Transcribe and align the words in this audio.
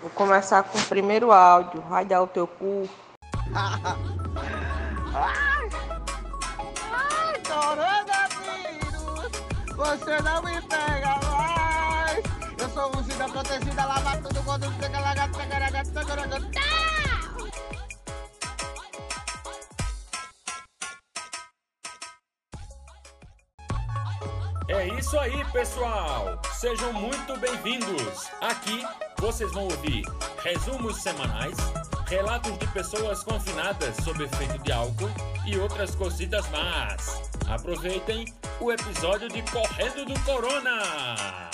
Vou 0.00 0.10
começar 0.10 0.62
com 0.62 0.78
o 0.78 0.82
primeiro 0.82 1.32
áudio. 1.32 1.80
Vai 1.88 2.04
dar 2.04 2.22
o 2.22 2.26
teu 2.26 2.46
cu. 2.46 2.86
ai, 3.54 3.80
ai, 6.92 7.42
coronavírus, 7.48 9.32
você 9.74 10.22
não 10.22 10.42
me 10.42 10.60
pega 10.62 11.18
mais. 11.26 12.22
Eu 12.58 12.68
sou 12.70 12.94
um 12.94 12.98
ungida 13.00 13.28
protegida, 13.28 13.84
lava 13.84 14.16
tudo 14.18 14.40
quando 14.44 14.70
pega 14.78 15.00
lagarta, 15.00 15.44
garagata, 15.46 16.04
garagata. 16.04 16.48
É 24.70 24.86
isso 24.86 25.18
aí, 25.18 25.42
pessoal! 25.46 26.38
Sejam 26.52 26.92
muito 26.92 27.34
bem-vindos! 27.38 28.28
Aqui 28.40 28.84
vocês 29.18 29.52
vão 29.52 29.64
ouvir 29.64 30.04
resumos 30.42 31.02
semanais, 31.02 31.56
relatos 32.06 32.56
de 32.58 32.66
pessoas 32.68 33.22
confinadas 33.24 33.96
sob 34.04 34.22
efeito 34.24 34.58
de 34.62 34.72
álcool 34.72 35.10
e 35.44 35.58
outras 35.58 35.94
cositas 35.94 36.48
más. 36.50 37.20
Aproveitem 37.48 38.24
o 38.60 38.70
episódio 38.70 39.28
de 39.28 39.42
Correndo 39.50 40.04
do 40.06 40.20
Corona! 40.20 41.50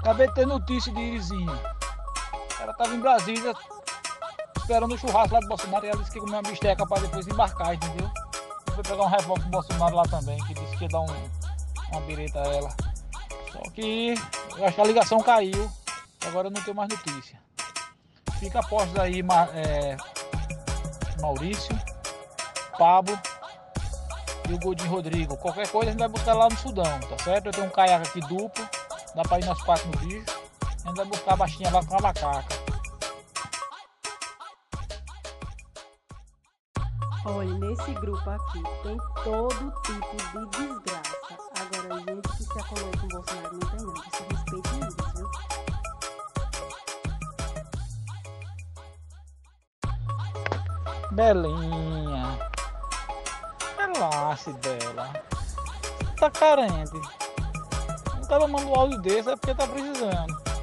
Acabei 0.00 0.28
de 0.28 0.34
ter 0.34 0.46
notícia 0.46 0.92
de 0.92 1.00
Irizinha. 1.00 1.60
Ela 2.60 2.72
estava 2.72 2.94
em 2.94 3.00
Brasília 3.00 3.54
esperando 4.56 4.94
o 4.94 4.98
churrasco 4.98 5.34
lá 5.34 5.40
do 5.40 5.48
Bolsonaro 5.48 5.86
e 5.86 5.88
ela 5.88 5.98
disse 5.98 6.12
que 6.12 6.20
comeu 6.20 6.34
uma 6.34 6.42
bisteca 6.42 6.86
para 6.86 7.02
depois 7.02 7.26
embarcar, 7.26 7.74
entendeu? 7.74 8.25
Fui 8.76 8.82
pegar 8.82 9.04
um 9.04 9.08
revólver 9.08 9.42
com 9.42 9.48
o 9.48 9.52
Bolsonaro 9.52 9.96
lá 9.96 10.02
também, 10.02 10.36
que 10.44 10.52
disse 10.52 10.76
que 10.76 10.84
ia 10.84 10.88
dar 10.90 11.00
um, 11.00 11.30
uma 11.92 12.00
bireta 12.02 12.42
a 12.42 12.44
ela. 12.44 12.68
Só 13.50 13.70
que 13.70 14.14
eu 14.58 14.66
acho 14.66 14.74
que 14.74 14.80
a 14.82 14.84
ligação 14.84 15.22
caiu. 15.22 15.72
Agora 16.26 16.48
eu 16.48 16.50
não 16.50 16.60
tenho 16.60 16.76
mais 16.76 16.90
notícia. 16.90 17.40
Fica 18.38 18.62
postos 18.64 18.98
aí, 18.98 19.20
é, 19.54 19.96
Maurício, 21.22 21.74
Pablo 22.76 23.18
e 24.46 24.52
o 24.52 24.58
Godinho 24.58 24.90
Rodrigo. 24.90 25.38
Qualquer 25.38 25.68
coisa 25.68 25.88
a 25.88 25.92
gente 25.92 26.00
vai 26.00 26.08
buscar 26.10 26.34
lá 26.34 26.46
no 26.46 26.58
Sudão, 26.58 27.00
tá 27.00 27.24
certo? 27.24 27.46
Eu 27.46 27.52
tenho 27.52 27.66
um 27.68 27.70
caiaque 27.70 28.08
aqui 28.08 28.20
duplo, 28.28 28.68
dá 29.14 29.22
pra 29.22 29.38
ir 29.38 29.46
nós 29.46 29.62
quatro 29.62 29.86
no 29.86 29.96
bicho. 30.06 30.26
A 30.84 30.88
gente 30.88 30.96
vai 30.96 31.06
buscar 31.06 31.32
a 31.32 31.36
baixinha 31.36 31.70
lá 31.70 31.82
com 31.82 31.96
a 31.96 32.00
macaca. 32.02 32.65
Olha, 37.28 37.52
nesse 37.54 37.92
grupo 37.94 38.30
aqui 38.30 38.62
tem 38.84 38.96
todo 39.24 39.72
tipo 39.82 40.16
de 40.16 40.46
desgraça. 40.46 41.16
Agora, 41.58 41.98
gente 41.98 42.28
que 42.36 42.44
se 42.44 42.58
acomete 42.60 42.98
com 42.98 43.06
o 43.06 43.08
Bolsonaro 43.08 43.52
não 43.52 43.68
tem 43.68 43.80
não. 43.80 43.94
Você 43.94 44.22
respeite 44.30 44.70
isso, 44.86 44.96
viu? 45.16 45.28
Belinha. 51.10 52.38
Relaxe 53.76 54.52
dela. 54.52 55.12
Tá 56.20 56.30
carente. 56.30 56.96
O 58.22 58.28
cara 58.28 58.46
manda 58.46 58.66
um 58.66 58.74
áudio 58.78 59.02
desse 59.02 59.30
é 59.30 59.34
porque 59.34 59.52
tá 59.52 59.66
precisando. 59.66 60.55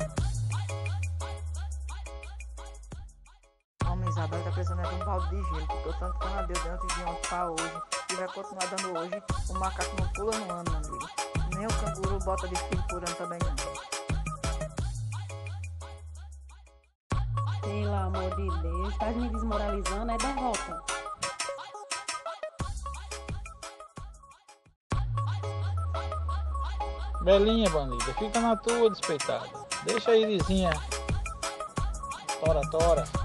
Precisando 5.14 5.30
de 5.30 5.30
balde 5.30 5.30
de 5.30 5.44
gelo, 5.44 5.67
porque 5.67 5.89
o 5.89 5.94
tanto 5.94 6.19
que 6.19 6.25
ela 6.25 6.42
deu 6.44 6.61
de 6.61 6.69
antes 6.69 6.95
de 6.95 7.03
ontem 7.03 7.30
pra 7.30 7.50
hoje, 7.50 7.81
e 8.09 8.16
vai 8.16 8.28
continuar 8.28 8.67
dando 8.67 9.00
hoje, 9.00 9.23
o 9.50 9.53
macaco 9.53 9.95
não 10.02 10.08
pula 10.09 10.39
no 10.39 10.52
ano, 10.52 10.72
meu 10.72 10.78
amigo. 10.78 11.09
Nem 11.56 11.66
o 11.66 11.73
canguru 11.73 12.19
bota 12.19 12.47
de 12.47 12.56
filho 12.56 12.83
por 12.89 12.97
ano 12.97 13.16
também 13.16 13.39
não. 13.39 13.56
Pelo 17.62 17.94
amor 17.94 18.35
de 18.35 18.62
Deus, 18.62 18.97
tá 18.97 19.06
me 19.07 19.29
desmoralizando, 19.29 20.12
é 20.12 20.18
derrota. 20.18 20.84
Belinha, 27.22 27.69
bandida, 27.69 28.13
fica 28.16 28.40
na 28.41 28.56
tua, 28.57 28.90
despeitada. 28.90 29.47
Deixa 29.85 30.12
a 30.12 30.18
Irizinha. 30.18 30.72
Tora, 32.41 32.62
tora. 32.69 33.22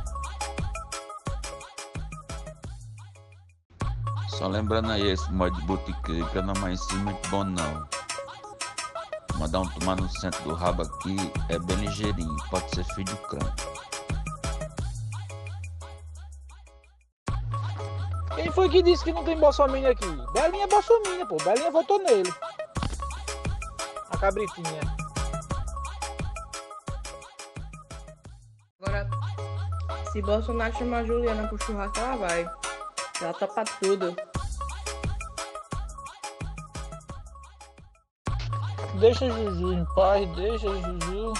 Só 4.39 4.47
lembrando 4.47 4.93
aí, 4.93 5.11
esse 5.11 5.29
modo 5.33 5.57
de 5.57 5.63
botiqueira 5.63 6.43
não 6.43 6.55
é 6.55 6.59
mais 6.61 6.81
sim 6.85 6.95
muito 6.99 7.29
bom 7.29 7.43
não. 7.43 7.89
Mandar 9.37 9.63
um 9.63 9.69
tomar 9.71 9.97
no 9.97 10.09
centro 10.09 10.41
do 10.45 10.55
rabo 10.55 10.83
aqui 10.83 11.17
é 11.49 11.59
bem 11.59 11.77
ligeirinho, 11.79 12.37
pode 12.49 12.73
ser 12.73 12.85
filho 12.85 13.05
do 13.05 13.17
crânio. 13.17 13.53
Quem 18.37 18.53
foi 18.53 18.69
que 18.69 18.81
disse 18.81 19.03
que 19.03 19.13
não 19.13 19.25
tem 19.25 19.37
Bolsonaro 19.37 19.89
aqui? 19.89 20.07
Belinha 20.33 20.65
é 20.65 20.69
Bolsonaro, 20.69 21.27
pô. 21.27 21.37
Belinha 21.39 21.73
votou 21.73 21.99
nele. 21.99 22.33
A 24.09 24.17
cabritinha. 24.19 24.81
Agora, 28.81 29.11
se 30.13 30.23
Bolsonaro 30.23 30.77
chamar 30.77 30.99
a 30.99 31.05
Juliana 31.05 31.49
pro 31.49 31.61
churrasco, 31.65 31.99
ela 31.99 32.17
vai. 32.17 32.49
Ela 33.21 33.35
topa 33.35 33.65
tudo. 33.81 34.28
Deixa 39.01 39.31
Juju 39.31 39.73
em 39.75 39.85
paz, 39.95 40.29
deixa 40.35 40.69
Juju. 40.69 41.33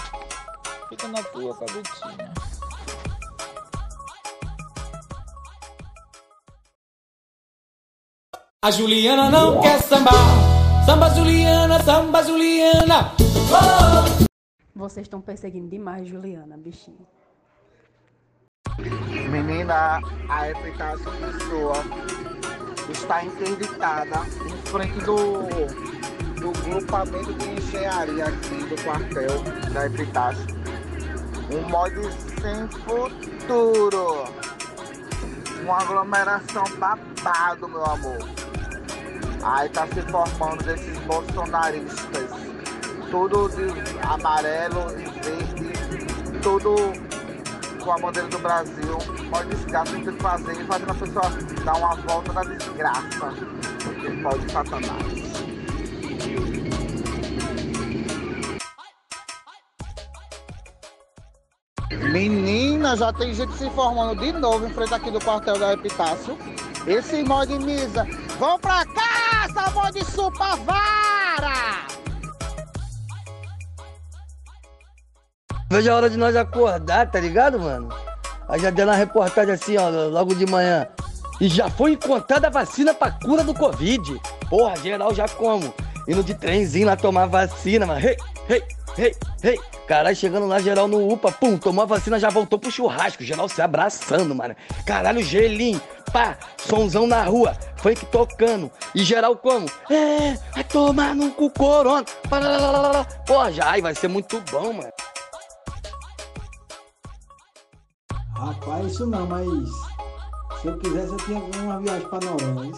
Fica 0.87 1.07
na 1.09 1.21
tua 1.23 1.53
cabritinha. 1.57 2.33
A 8.63 8.71
Juliana 8.71 9.29
não 9.29 9.59
quer 9.59 9.81
sambar. 9.81 10.13
Samba 10.85 11.09
Juliana, 11.09 11.83
samba 11.83 12.23
Juliana. 12.23 13.11
Oh! 13.51 14.29
Vocês 14.73 15.05
estão 15.05 15.19
perseguindo 15.19 15.69
demais 15.69 16.07
Juliana, 16.07 16.55
bichinho. 16.57 17.05
Menina, 19.29 19.99
a 20.29 20.49
Epitácio 20.49 21.11
Pessoa 21.11 21.75
está 22.89 23.23
interditada 23.25 24.21
em 24.45 24.57
frente 24.69 24.99
do, 25.01 25.43
do 26.39 26.51
grupamento 26.51 27.33
de 27.33 27.49
engenharia 27.49 28.25
aqui 28.25 28.63
do 28.65 28.83
quartel 28.83 29.43
da 29.73 29.85
Epitácio. 29.85 30.45
Um 31.51 31.69
mod 31.69 31.93
sem 32.41 32.67
futuro. 32.85 34.23
Uma 35.61 35.81
aglomeração 35.81 36.63
babado, 36.77 37.67
meu 37.67 37.85
amor. 37.85 38.17
Aí 39.43 39.69
tá 39.69 39.87
se 39.87 40.01
formando 40.03 40.63
desses 40.63 40.97
bolsonaristas. 40.99 42.29
Tudo 43.11 43.49
de 43.49 44.07
amarelo 44.07 44.91
e 44.91 45.03
verde. 45.21 46.39
Tudo 46.41 46.75
com 47.83 47.91
a 47.91 47.97
bandeira 47.97 48.27
do 48.29 48.39
Brasil. 48.39 48.97
Pode 49.29 49.49
desgraça 49.49 49.91
tem 49.91 50.03
que 50.03 50.11
fazer 50.21 50.53
e 50.53 50.65
fazer 50.65 50.89
a 50.89 50.93
pessoa 50.93 51.29
dar 51.65 51.77
uma 51.77 51.95
volta 51.95 52.33
na 52.33 52.43
desgraça. 52.43 53.33
Porque 53.83 54.09
pode 54.21 54.51
satanás. 54.51 55.58
Menina, 62.11 62.97
já 62.97 63.13
tem 63.13 63.33
gente 63.33 63.53
se 63.53 63.69
formando 63.69 64.19
de 64.19 64.31
novo 64.31 64.65
em 64.65 64.73
frente 64.73 64.93
aqui 64.93 65.11
do 65.11 65.19
quartel 65.19 65.59
da 65.59 65.73
Epitácio. 65.73 66.35
Esse 66.87 67.17
irmão 67.17 67.45
de 67.45 67.59
misa. 67.59 68.07
Vão 68.39 68.57
pra 68.59 68.83
casa, 68.85 69.69
mão 69.71 69.91
de 69.91 70.03
supavara! 70.03 71.87
Veja 75.69 75.93
a 75.93 75.95
hora 75.95 76.09
de 76.09 76.17
nós 76.17 76.35
acordar, 76.35 77.11
tá 77.11 77.19
ligado, 77.19 77.59
mano? 77.59 77.89
Aí 78.47 78.59
já 78.59 78.71
deu 78.71 78.87
na 78.87 78.93
reportagem 78.93 79.53
assim, 79.53 79.77
ó, 79.77 79.89
logo 80.07 80.33
de 80.33 80.47
manhã. 80.47 80.87
E 81.39 81.47
já 81.47 81.69
foi 81.69 81.91
encontrada 81.91 82.47
a 82.47 82.49
vacina 82.49 82.91
pra 82.91 83.11
cura 83.11 83.43
do 83.43 83.53
Covid. 83.53 84.19
Porra, 84.49 84.75
geral 84.77 85.13
já 85.13 85.27
como? 85.27 85.71
Indo 86.07 86.23
de 86.23 86.33
trenzinho 86.33 86.87
lá 86.87 86.95
tomar 86.95 87.27
vacina, 87.27 87.85
mano. 87.85 87.99
Hey, 87.99 88.17
hey, 88.49 88.63
hey, 88.97 89.15
hey. 89.43 89.59
Caralho, 89.87 90.15
chegando 90.15 90.45
lá, 90.45 90.59
geral 90.59 90.87
no 90.87 91.11
UPA, 91.11 91.31
pum, 91.31 91.57
tomou 91.57 91.81
a 91.81 91.85
vacina, 91.85 92.19
já 92.19 92.29
voltou 92.29 92.59
pro 92.59 92.69
churrasco. 92.69 93.23
Geral 93.23 93.49
se 93.49 93.59
abraçando, 93.59 94.35
mano. 94.35 94.55
Caralho, 94.85 95.23
gelinho, 95.23 95.81
pá, 96.13 96.37
sonzão 96.57 97.07
na 97.07 97.23
rua, 97.23 97.57
funk 97.77 98.05
tocando. 98.05 98.71
E 98.93 99.03
geral 99.03 99.35
como? 99.35 99.65
É, 99.89 100.37
vai 100.53 100.63
tomar 100.63 101.15
no 101.15 101.31
cu 101.31 101.49
corona. 101.49 102.05
Porra, 103.25 103.51
já, 103.51 103.71
ai, 103.71 103.81
vai 103.81 103.95
ser 103.95 104.09
muito 104.09 104.39
bom, 104.51 104.73
mano. 104.73 104.91
Rapaz, 108.35 108.93
isso 108.93 109.07
não, 109.07 109.25
mas 109.25 109.47
se 110.61 110.67
eu 110.67 110.77
quisesse 110.77 111.11
eu 111.11 111.17
tinha 111.17 111.39
uma 111.39 111.79
viagem 111.79 112.07
para 112.09 112.25
Noronha. 112.25 112.73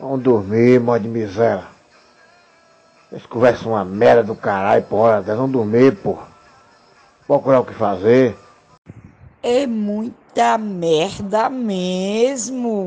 Vamos 0.00 0.22
dormir, 0.22 0.80
mó 0.80 0.96
de 0.96 1.06
miséria. 1.06 1.66
Eles 3.12 3.26
conversam 3.26 3.72
uma 3.72 3.84
merda 3.84 4.22
do 4.22 4.34
caralho, 4.34 4.82
porra. 4.84 5.22
Eles 5.24 5.36
vão 5.36 5.50
dormir, 5.50 5.94
porra. 5.96 6.26
Procurar 7.26 7.60
o 7.60 7.66
que 7.66 7.74
fazer. 7.74 8.34
É 9.42 9.66
muita 9.66 10.56
merda 10.56 11.50
mesmo. 11.50 12.78